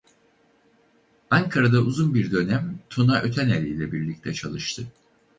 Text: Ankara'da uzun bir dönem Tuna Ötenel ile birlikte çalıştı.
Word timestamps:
Ankara'da 1.31 1.79
uzun 1.79 2.13
bir 2.13 2.31
dönem 2.31 2.79
Tuna 2.89 3.21
Ötenel 3.21 3.65
ile 3.65 3.91
birlikte 3.91 4.33
çalıştı. 4.33 4.87